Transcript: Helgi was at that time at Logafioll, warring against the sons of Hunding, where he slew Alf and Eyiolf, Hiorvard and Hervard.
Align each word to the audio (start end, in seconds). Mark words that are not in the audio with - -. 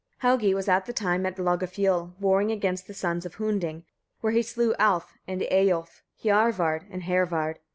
Helgi 0.21 0.55
was 0.55 0.67
at 0.67 0.87
that 0.87 0.95
time 0.95 1.27
at 1.27 1.35
Logafioll, 1.37 2.15
warring 2.19 2.51
against 2.51 2.87
the 2.87 2.93
sons 2.95 3.23
of 3.23 3.35
Hunding, 3.35 3.83
where 4.21 4.33
he 4.33 4.41
slew 4.41 4.73
Alf 4.79 5.13
and 5.27 5.43
Eyiolf, 5.43 6.01
Hiorvard 6.23 6.87
and 6.89 7.03
Hervard. 7.03 7.59